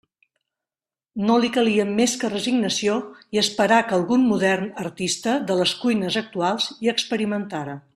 No 1.29 1.35
li 1.43 1.51
calia 1.57 1.85
més 1.99 2.15
que 2.23 2.31
resignació 2.33 2.97
i 3.37 3.43
esperar 3.43 3.79
que 3.91 3.97
algun 3.99 4.27
modern 4.33 4.69
artista 4.89 5.37
de 5.53 5.59
les 5.63 5.79
cuines 5.85 6.19
actuals 6.27 6.71
hi 6.83 6.95
experimentara. 6.99 7.83